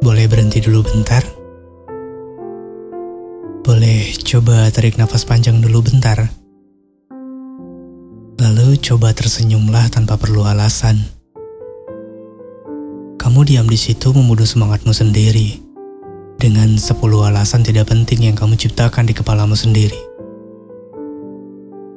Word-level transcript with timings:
Boleh 0.00 0.24
berhenti 0.32 0.64
dulu 0.64 0.80
bentar? 0.80 1.20
Boleh 3.60 4.16
coba 4.24 4.72
tarik 4.72 4.96
nafas 4.96 5.28
panjang 5.28 5.60
dulu 5.60 5.84
bentar? 5.84 6.24
Lalu 8.40 8.80
coba 8.80 9.12
tersenyumlah 9.12 9.92
tanpa 9.92 10.16
perlu 10.16 10.48
alasan. 10.48 11.04
Kamu 13.20 13.44
diam 13.44 13.68
di 13.68 13.76
situ 13.76 14.16
membunuh 14.16 14.48
semangatmu 14.48 14.96
sendiri 14.96 15.60
dengan 16.40 16.80
10 16.80 16.96
alasan 17.20 17.60
tidak 17.60 17.92
penting 17.92 18.32
yang 18.32 18.36
kamu 18.40 18.56
ciptakan 18.56 19.04
di 19.04 19.12
kepalamu 19.12 19.52
sendiri. 19.52 20.00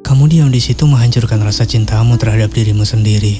Kamu 0.04 0.27
diam 0.27 0.51
di 0.51 0.59
situ 0.59 0.83
menghancurkan 0.83 1.39
rasa 1.39 1.63
cintamu 1.63 2.20
terhadap 2.20 2.51
dirimu 2.51 2.83
sendiri 2.83 3.39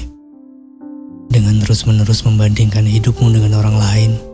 dengan 1.28 1.60
terus-menerus 1.60 2.24
membandingkan 2.24 2.88
hidupmu 2.88 3.28
dengan 3.28 3.60
orang 3.60 3.76
lain. 3.76 4.33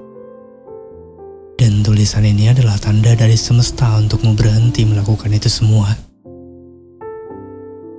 Tulisan 1.90 2.22
ini 2.22 2.46
adalah 2.46 2.78
tanda 2.78 3.18
dari 3.18 3.34
semesta 3.34 3.98
untukmu 3.98 4.38
berhenti 4.38 4.86
melakukan 4.86 5.26
itu 5.34 5.50
semua. 5.50 5.90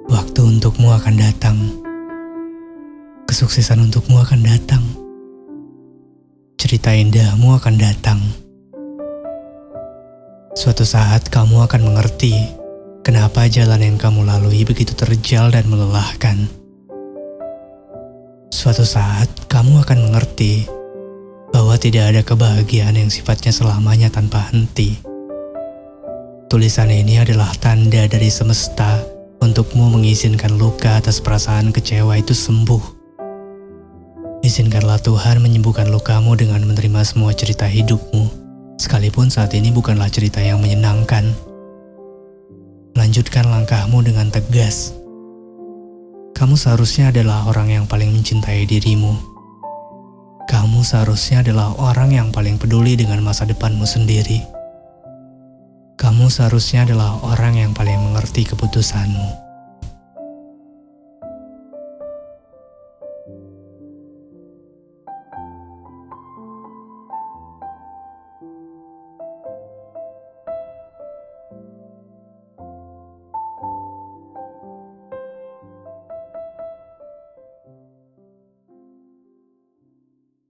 Waktu 0.07 0.39
untukmu 0.47 0.95
akan 0.95 1.19
datang. 1.19 1.59
Kesuksesan 3.27 3.83
untukmu 3.83 4.15
akan 4.23 4.47
datang. 4.47 4.79
Cerita 6.55 6.95
indahmu 6.95 7.51
akan 7.59 7.75
datang. 7.75 8.23
Suatu 10.55 10.87
saat 10.87 11.27
kamu 11.27 11.67
akan 11.67 11.91
mengerti 11.91 12.31
kenapa 13.03 13.43
jalan 13.51 13.83
yang 13.83 13.99
kamu 13.99 14.23
lalui 14.23 14.63
begitu 14.63 14.95
terjal 14.95 15.51
dan 15.51 15.67
melelahkan. 15.67 16.47
Suatu 18.55 18.87
saat 18.87 19.27
kamu 19.51 19.83
akan 19.83 19.99
mengerti 20.07 20.79
tidak 21.81 22.13
ada 22.13 22.21
kebahagiaan 22.21 22.93
yang 22.93 23.09
sifatnya 23.09 23.49
selamanya 23.49 24.13
tanpa 24.13 24.37
henti. 24.53 25.01
Tulisan 26.45 26.93
ini 26.93 27.17
adalah 27.17 27.49
tanda 27.57 28.05
dari 28.05 28.29
semesta 28.29 29.01
untukmu 29.41 29.89
mengizinkan 29.89 30.61
luka 30.61 31.01
atas 31.01 31.17
perasaan 31.17 31.73
kecewa 31.73 32.21
itu 32.21 32.37
sembuh. 32.37 33.01
Izinkanlah 34.45 35.01
Tuhan 35.01 35.41
menyembuhkan 35.41 35.89
lukamu 35.89 36.37
dengan 36.37 36.61
menerima 36.69 37.01
semua 37.01 37.33
cerita 37.33 37.65
hidupmu, 37.65 38.29
sekalipun 38.77 39.33
saat 39.33 39.57
ini 39.57 39.73
bukanlah 39.73 40.13
cerita 40.13 40.37
yang 40.37 40.61
menyenangkan. 40.61 41.33
Lanjutkan 42.93 43.49
langkahmu 43.49 44.05
dengan 44.05 44.29
tegas. 44.29 44.93
Kamu 46.37 46.53
seharusnya 46.53 47.09
adalah 47.09 47.49
orang 47.49 47.73
yang 47.73 47.85
paling 47.89 48.13
mencintai 48.13 48.69
dirimu 48.69 49.30
seharusnya 50.81 51.41
adalah 51.45 51.73
orang 51.77 52.13
yang 52.13 52.29
paling 52.29 52.61
peduli 52.61 52.93
dengan 52.97 53.21
masa 53.25 53.45
depanmu 53.45 53.85
sendiri. 53.85 54.45
Kamu 55.97 56.33
seharusnya 56.33 56.85
adalah 56.85 57.21
orang 57.21 57.61
yang 57.61 57.71
paling 57.77 57.97
mengerti 57.97 58.45
keputusanmu. 58.49 59.50